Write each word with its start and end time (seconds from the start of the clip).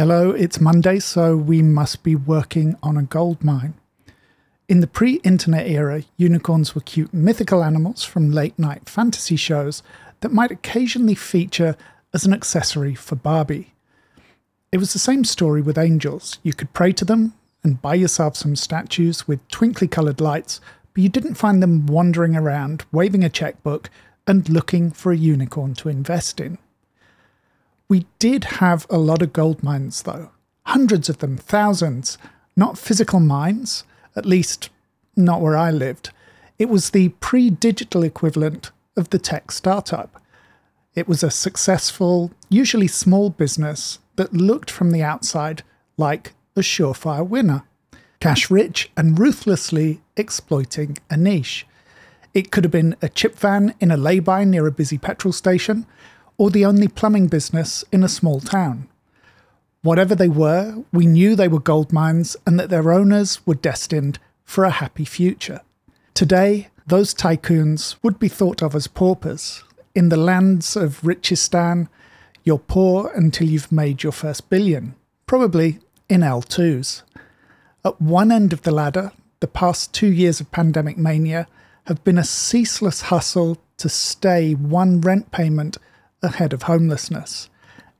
Hello, 0.00 0.30
it's 0.30 0.62
Monday, 0.62 0.98
so 0.98 1.36
we 1.36 1.60
must 1.60 2.02
be 2.02 2.16
working 2.16 2.74
on 2.82 2.96
a 2.96 3.02
gold 3.02 3.44
mine. 3.44 3.74
In 4.66 4.80
the 4.80 4.86
pre 4.86 5.16
internet 5.16 5.66
era, 5.66 6.04
unicorns 6.16 6.74
were 6.74 6.80
cute 6.80 7.12
mythical 7.12 7.62
animals 7.62 8.02
from 8.02 8.30
late 8.30 8.58
night 8.58 8.88
fantasy 8.88 9.36
shows 9.36 9.82
that 10.20 10.32
might 10.32 10.50
occasionally 10.50 11.14
feature 11.14 11.76
as 12.14 12.24
an 12.24 12.32
accessory 12.32 12.94
for 12.94 13.14
Barbie. 13.14 13.74
It 14.72 14.78
was 14.78 14.94
the 14.94 14.98
same 14.98 15.22
story 15.22 15.60
with 15.60 15.76
angels. 15.76 16.38
You 16.42 16.54
could 16.54 16.72
pray 16.72 16.92
to 16.94 17.04
them 17.04 17.34
and 17.62 17.82
buy 17.82 17.96
yourself 17.96 18.36
some 18.36 18.56
statues 18.56 19.28
with 19.28 19.46
twinkly 19.48 19.86
coloured 19.86 20.22
lights, 20.22 20.62
but 20.94 21.02
you 21.02 21.10
didn't 21.10 21.34
find 21.34 21.62
them 21.62 21.84
wandering 21.84 22.36
around, 22.36 22.86
waving 22.90 23.22
a 23.22 23.28
checkbook, 23.28 23.90
and 24.26 24.48
looking 24.48 24.92
for 24.92 25.12
a 25.12 25.16
unicorn 25.18 25.74
to 25.74 25.90
invest 25.90 26.40
in. 26.40 26.56
We 27.90 28.06
did 28.20 28.44
have 28.44 28.86
a 28.88 28.98
lot 28.98 29.20
of 29.20 29.32
gold 29.32 29.64
mines, 29.64 30.02
though. 30.02 30.30
Hundreds 30.64 31.08
of 31.08 31.18
them, 31.18 31.36
thousands. 31.36 32.18
Not 32.54 32.78
physical 32.78 33.18
mines, 33.18 33.82
at 34.14 34.24
least 34.24 34.70
not 35.16 35.40
where 35.40 35.56
I 35.56 35.72
lived. 35.72 36.10
It 36.56 36.68
was 36.68 36.90
the 36.90 37.08
pre 37.08 37.50
digital 37.50 38.04
equivalent 38.04 38.70
of 38.96 39.10
the 39.10 39.18
tech 39.18 39.50
startup. 39.50 40.22
It 40.94 41.08
was 41.08 41.24
a 41.24 41.32
successful, 41.32 42.30
usually 42.48 42.86
small 42.86 43.28
business 43.28 43.98
that 44.14 44.32
looked 44.32 44.70
from 44.70 44.92
the 44.92 45.02
outside 45.02 45.64
like 45.96 46.34
a 46.54 46.60
surefire 46.60 47.26
winner, 47.26 47.64
cash 48.20 48.52
rich 48.52 48.92
and 48.96 49.18
ruthlessly 49.18 50.00
exploiting 50.16 50.96
a 51.10 51.16
niche. 51.16 51.66
It 52.34 52.52
could 52.52 52.62
have 52.62 52.70
been 52.70 52.94
a 53.02 53.08
chip 53.08 53.36
van 53.36 53.74
in 53.80 53.90
a 53.90 53.96
lay-by 53.96 54.44
near 54.44 54.68
a 54.68 54.72
busy 54.72 54.96
petrol 54.96 55.32
station, 55.32 55.86
or 56.40 56.48
the 56.48 56.64
only 56.64 56.88
plumbing 56.88 57.26
business 57.26 57.84
in 57.92 58.02
a 58.02 58.08
small 58.08 58.40
town. 58.40 58.88
Whatever 59.82 60.14
they 60.14 60.30
were, 60.30 60.82
we 60.90 61.04
knew 61.04 61.36
they 61.36 61.48
were 61.48 61.60
gold 61.60 61.92
mines 61.92 62.34
and 62.46 62.58
that 62.58 62.70
their 62.70 62.90
owners 62.90 63.46
were 63.46 63.54
destined 63.54 64.18
for 64.42 64.64
a 64.64 64.70
happy 64.70 65.04
future. 65.04 65.60
Today, 66.14 66.68
those 66.86 67.12
tycoons 67.12 67.96
would 68.02 68.18
be 68.18 68.28
thought 68.28 68.62
of 68.62 68.74
as 68.74 68.86
paupers. 68.86 69.64
In 69.94 70.08
the 70.08 70.16
lands 70.16 70.76
of 70.76 71.02
Richistan, 71.02 71.88
you're 72.42 72.56
poor 72.56 73.12
until 73.14 73.46
you've 73.46 73.70
made 73.70 74.02
your 74.02 74.12
first 74.12 74.48
billion, 74.48 74.94
probably 75.26 75.78
in 76.08 76.22
L2s. 76.22 77.02
At 77.84 78.00
one 78.00 78.32
end 78.32 78.54
of 78.54 78.62
the 78.62 78.72
ladder, 78.72 79.12
the 79.40 79.46
past 79.46 79.92
two 79.92 80.10
years 80.10 80.40
of 80.40 80.50
pandemic 80.50 80.96
mania 80.96 81.46
have 81.84 82.02
been 82.02 82.16
a 82.16 82.24
ceaseless 82.24 83.02
hustle 83.02 83.58
to 83.76 83.90
stay 83.90 84.54
one 84.54 85.02
rent 85.02 85.32
payment 85.32 85.76
ahead 86.22 86.52
of 86.52 86.62
homelessness. 86.62 87.48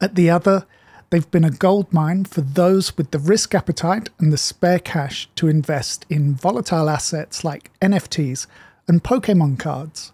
At 0.01 0.15
the 0.15 0.31
other, 0.31 0.67
they've 1.11 1.31
been 1.31 1.45
a 1.45 1.51
gold 1.51 1.93
mine 1.93 2.25
for 2.25 2.41
those 2.41 2.97
with 2.97 3.11
the 3.11 3.19
risk 3.19 3.55
appetite 3.55 4.09
and 4.19 4.33
the 4.33 4.39
spare 4.39 4.79
cash 4.79 5.29
to 5.37 5.49
invest 5.49 6.07
in 6.09 6.35
volatile 6.35 6.89
assets 6.89 7.45
like 7.45 7.71
NFTs 7.81 8.47
and 8.89 9.05
Pokemon 9.05 9.59
cards. 9.59 10.13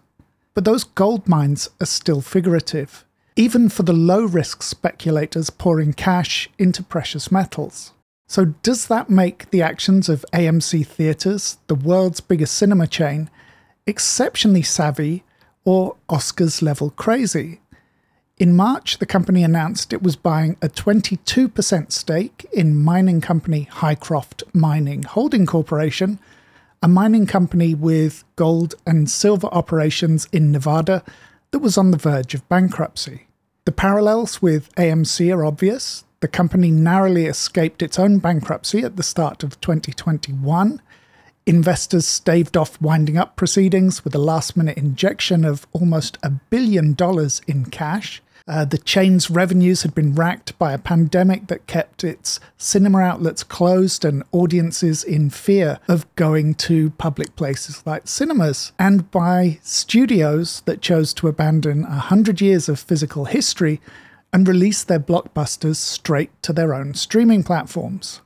But 0.53 0.65
those 0.65 0.83
gold 0.83 1.27
mines 1.27 1.69
are 1.79 1.85
still 1.85 2.21
figurative, 2.21 3.05
even 3.35 3.69
for 3.69 3.83
the 3.83 3.93
low 3.93 4.25
risk 4.25 4.63
speculators 4.63 5.49
pouring 5.49 5.93
cash 5.93 6.49
into 6.57 6.83
precious 6.83 7.31
metals. 7.31 7.93
So, 8.29 8.45
does 8.45 8.87
that 8.87 9.09
make 9.09 9.49
the 9.51 9.61
actions 9.61 10.09
of 10.09 10.25
AMC 10.33 10.85
Theatres, 10.85 11.57
the 11.67 11.75
world's 11.75 12.19
biggest 12.19 12.55
cinema 12.55 12.85
chain, 12.85 13.29
exceptionally 13.85 14.63
savvy 14.63 15.23
or 15.63 15.95
Oscars 16.09 16.61
level 16.61 16.89
crazy? 16.89 17.61
In 18.39 18.55
March, 18.55 18.99
the 18.99 19.07
company 19.07 19.43
announced 19.43 19.91
it 19.91 20.03
was 20.03 20.15
buying 20.15 20.57
a 20.61 20.69
22% 20.69 21.91
stake 21.91 22.45
in 22.53 22.75
mining 22.75 23.19
company 23.19 23.63
Hycroft 23.63 24.43
Mining 24.53 25.01
Holding 25.01 25.47
Corporation, 25.47 26.19
a 26.83 26.87
mining 26.87 27.25
company 27.25 27.73
with 27.73 28.23
gold 28.35 28.75
and 28.85 29.09
silver 29.09 29.47
operations 29.47 30.27
in 30.31 30.51
Nevada 30.51 31.03
that 31.49 31.59
was 31.59 31.79
on 31.79 31.89
the 31.89 31.97
verge 31.97 32.35
of 32.35 32.47
bankruptcy. 32.47 33.25
The 33.65 33.71
parallels 33.71 34.39
with 34.39 34.73
AMC 34.75 35.35
are 35.35 35.43
obvious. 35.43 36.05
The 36.19 36.27
company 36.27 36.69
narrowly 36.69 37.25
escaped 37.25 37.81
its 37.81 37.97
own 37.97 38.19
bankruptcy 38.19 38.83
at 38.83 38.97
the 38.97 39.03
start 39.03 39.41
of 39.41 39.59
2021. 39.61 40.79
Investors 41.47 42.05
staved 42.05 42.55
off 42.55 42.79
winding 42.79 43.17
up 43.17 43.35
proceedings 43.35 44.03
with 44.03 44.13
a 44.13 44.19
last 44.19 44.55
minute 44.55 44.77
injection 44.77 45.43
of 45.43 45.65
almost 45.73 46.19
a 46.21 46.29
billion 46.29 46.93
dollars 46.93 47.41
in 47.47 47.65
cash. 47.65 48.21
Uh, 48.47 48.63
the 48.63 48.77
chain's 48.77 49.29
revenues 49.29 49.81
had 49.81 49.93
been 49.93 50.15
racked 50.15 50.57
by 50.57 50.71
a 50.71 50.77
pandemic 50.77 51.47
that 51.47 51.67
kept 51.67 52.03
its 52.03 52.39
cinema 52.57 52.99
outlets 52.99 53.43
closed 53.43 54.05
and 54.05 54.23
audiences 54.31 55.03
in 55.03 55.29
fear 55.29 55.79
of 55.89 56.15
going 56.15 56.55
to 56.55 56.89
public 56.91 57.35
places 57.35 57.83
like 57.85 58.07
cinemas, 58.07 58.71
and 58.79 59.11
by 59.11 59.59
studios 59.63 60.61
that 60.65 60.81
chose 60.81 61.13
to 61.13 61.27
abandon 61.27 61.83
a 61.83 61.99
hundred 61.99 62.39
years 62.39 62.69
of 62.69 62.79
physical 62.79 63.25
history 63.25 63.81
and 64.31 64.47
release 64.47 64.83
their 64.83 64.99
blockbusters 64.99 65.75
straight 65.75 66.31
to 66.41 66.53
their 66.53 66.73
own 66.73 66.93
streaming 66.93 67.43
platforms. 67.43 68.21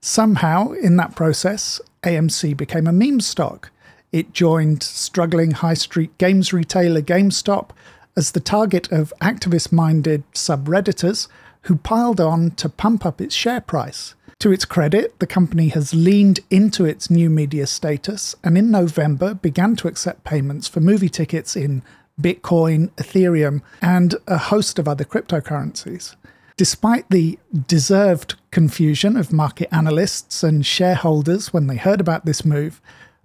Somehow, 0.00 0.70
in 0.72 0.96
that 0.96 1.16
process, 1.16 1.80
AMC 2.04 2.56
became 2.56 2.86
a 2.86 2.92
meme 2.92 3.20
stock. 3.20 3.72
It 4.12 4.32
joined 4.32 4.82
struggling 4.82 5.50
high 5.50 5.74
street 5.74 6.16
games 6.18 6.52
retailer 6.52 7.02
GameStop 7.02 7.70
as 8.18 8.32
the 8.32 8.40
target 8.40 8.90
of 8.90 9.14
activist 9.20 9.70
minded 9.70 10.24
subredditors 10.32 11.28
who 11.62 11.76
piled 11.76 12.20
on 12.20 12.50
to 12.50 12.68
pump 12.68 13.06
up 13.06 13.20
its 13.20 13.32
share 13.32 13.60
price. 13.60 14.16
To 14.40 14.50
its 14.50 14.64
credit, 14.64 15.16
the 15.20 15.26
company 15.26 15.68
has 15.68 15.94
leaned 15.94 16.40
into 16.50 16.84
its 16.84 17.10
new 17.10 17.30
media 17.30 17.64
status 17.68 18.34
and 18.42 18.58
in 18.58 18.72
November 18.72 19.34
began 19.34 19.76
to 19.76 19.86
accept 19.86 20.24
payments 20.24 20.66
for 20.66 20.80
movie 20.80 21.08
tickets 21.08 21.54
in 21.54 21.80
Bitcoin, 22.20 22.90
Ethereum, 22.96 23.62
and 23.80 24.16
a 24.26 24.38
host 24.38 24.80
of 24.80 24.88
other 24.88 25.04
cryptocurrencies. 25.04 26.16
Despite 26.56 27.08
the 27.10 27.38
deserved 27.68 28.34
confusion 28.50 29.16
of 29.16 29.32
market 29.32 29.68
analysts 29.70 30.42
and 30.42 30.66
shareholders 30.66 31.52
when 31.52 31.68
they 31.68 31.76
heard 31.76 32.00
about 32.00 32.24
this 32.24 32.44
move, 32.44 32.80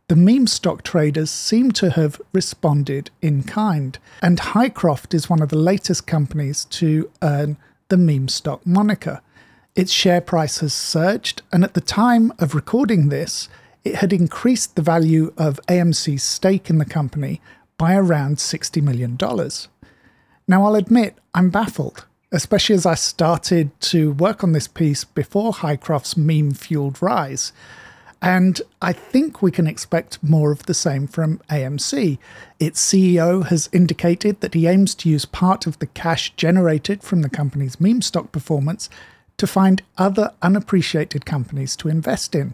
the 0.09 0.15
meme 0.15 0.47
stock 0.47 0.83
traders 0.83 1.31
seem 1.31 1.71
to 1.71 1.91
have 1.91 2.21
responded 2.33 3.09
in 3.21 3.43
kind, 3.43 3.97
and 4.21 4.39
Hycroft 4.39 5.13
is 5.13 5.29
one 5.29 5.41
of 5.41 5.49
the 5.49 5.57
latest 5.57 6.05
companies 6.05 6.65
to 6.65 7.09
earn 7.21 7.57
the 7.87 7.97
meme 7.97 8.27
stock 8.27 8.65
moniker. 8.65 9.21
Its 9.75 9.91
share 9.91 10.21
price 10.21 10.59
has 10.59 10.73
surged, 10.73 11.41
and 11.51 11.63
at 11.63 11.73
the 11.73 11.81
time 11.81 12.31
of 12.37 12.53
recording 12.53 13.09
this, 13.09 13.49
it 13.83 13.95
had 13.95 14.13
increased 14.13 14.75
the 14.75 14.81
value 14.81 15.33
of 15.37 15.59
AMC's 15.67 16.23
stake 16.23 16.69
in 16.69 16.77
the 16.77 16.85
company 16.85 17.41
by 17.77 17.95
around 17.95 18.37
$60 18.37 18.81
million. 18.81 19.17
Now, 20.47 20.65
I'll 20.65 20.75
admit, 20.75 21.17
I'm 21.33 21.49
baffled, 21.49 22.05
especially 22.31 22.75
as 22.75 22.85
I 22.85 22.95
started 22.95 23.71
to 23.81 24.11
work 24.13 24.43
on 24.43 24.51
this 24.51 24.67
piece 24.67 25.03
before 25.05 25.53
Hycroft's 25.53 26.17
meme 26.17 26.53
fueled 26.53 27.01
rise. 27.01 27.53
And 28.23 28.61
I 28.81 28.93
think 28.93 29.41
we 29.41 29.51
can 29.51 29.67
expect 29.67 30.23
more 30.23 30.53
of 30.53 30.65
the 30.65 30.73
same 30.73 31.07
from 31.07 31.39
AMC. 31.49 32.17
Its 32.57 32.81
CEO 32.83 33.45
has 33.47 33.69
indicated 33.73 34.39
that 34.39 34.53
he 34.53 34.65
aims 34.65 34.95
to 34.95 35.09
use 35.09 35.25
part 35.25 35.67
of 35.67 35.77
the 35.79 35.87
cash 35.87 36.33
generated 36.37 37.03
from 37.03 37.21
the 37.21 37.29
company's 37.29 37.81
meme 37.81 38.01
stock 38.01 38.31
performance 38.31 38.89
to 39.35 39.45
find 39.45 39.81
other 39.97 40.31
unappreciated 40.41 41.25
companies 41.25 41.75
to 41.75 41.89
invest 41.89 42.33
in, 42.33 42.53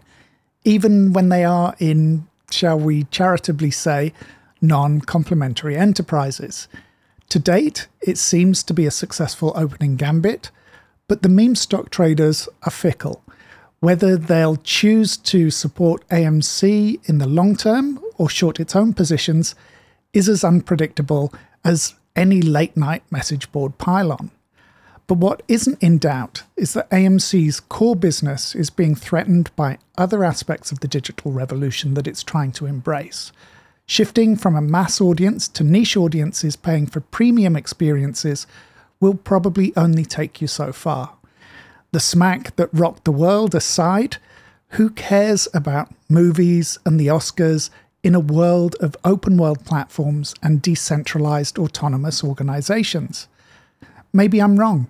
even 0.64 1.12
when 1.12 1.28
they 1.28 1.44
are 1.44 1.76
in, 1.78 2.26
shall 2.50 2.78
we 2.78 3.04
charitably 3.04 3.70
say, 3.70 4.12
non 4.60 5.00
complementary 5.00 5.76
enterprises. 5.76 6.66
To 7.28 7.38
date, 7.38 7.86
it 8.00 8.18
seems 8.18 8.64
to 8.64 8.74
be 8.74 8.86
a 8.86 8.90
successful 8.90 9.52
opening 9.54 9.94
gambit, 9.94 10.50
but 11.06 11.22
the 11.22 11.28
meme 11.28 11.54
stock 11.54 11.90
traders 11.90 12.48
are 12.64 12.72
fickle 12.72 13.22
whether 13.80 14.16
they'll 14.16 14.56
choose 14.56 15.16
to 15.16 15.50
support 15.50 16.06
AMC 16.08 17.08
in 17.08 17.18
the 17.18 17.26
long 17.26 17.56
term 17.56 17.98
or 18.16 18.28
short 18.28 18.60
its 18.60 18.76
own 18.76 18.92
positions 18.92 19.54
is 20.12 20.28
as 20.28 20.44
unpredictable 20.44 21.32
as 21.64 21.94
any 22.14 22.42
late 22.42 22.76
night 22.76 23.02
message 23.10 23.50
board 23.52 23.78
pylon. 23.78 24.30
But 25.06 25.18
what 25.18 25.42
isn't 25.48 25.82
in 25.82 25.98
doubt 25.98 26.44
is 26.56 26.74
that 26.74 26.90
AMC's 26.90 27.58
core 27.60 27.96
business 27.96 28.54
is 28.54 28.70
being 28.70 28.94
threatened 28.94 29.50
by 29.56 29.78
other 29.98 30.22
aspects 30.22 30.70
of 30.70 30.80
the 30.80 30.88
digital 30.88 31.32
revolution 31.32 31.94
that 31.94 32.06
it's 32.06 32.22
trying 32.22 32.52
to 32.52 32.66
embrace. 32.66 33.32
Shifting 33.86 34.36
from 34.36 34.54
a 34.54 34.60
mass 34.60 35.00
audience 35.00 35.48
to 35.48 35.64
niche 35.64 35.96
audiences 35.96 36.54
paying 36.54 36.86
for 36.86 37.00
premium 37.00 37.56
experiences 37.56 38.46
will 39.00 39.14
probably 39.14 39.72
only 39.76 40.04
take 40.04 40.40
you 40.40 40.46
so 40.46 40.72
far 40.72 41.16
the 41.92 42.00
smack 42.00 42.54
that 42.56 42.68
rocked 42.72 43.04
the 43.04 43.12
world 43.12 43.54
aside, 43.54 44.16
who 44.70 44.90
cares 44.90 45.48
about 45.52 45.92
movies 46.08 46.78
and 46.84 46.98
the 46.98 47.08
Oscars 47.08 47.70
in 48.02 48.14
a 48.14 48.20
world 48.20 48.76
of 48.80 48.96
open 49.04 49.36
world 49.36 49.64
platforms 49.64 50.34
and 50.42 50.62
decentralized 50.62 51.58
autonomous 51.58 52.22
organizations? 52.22 53.28
Maybe 54.12 54.40
I'm 54.40 54.58
wrong. 54.58 54.88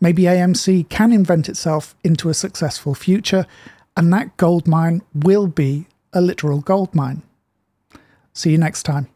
Maybe 0.00 0.22
AMC 0.22 0.88
can 0.88 1.12
invent 1.12 1.48
itself 1.48 1.94
into 2.02 2.28
a 2.28 2.34
successful 2.34 2.94
future, 2.94 3.46
and 3.96 4.12
that 4.12 4.36
gold 4.36 4.66
mine 4.66 5.02
will 5.14 5.46
be 5.46 5.86
a 6.12 6.20
literal 6.20 6.60
gold 6.60 6.94
mine. 6.94 7.22
See 8.32 8.50
you 8.50 8.58
next 8.58 8.82
time. 8.82 9.08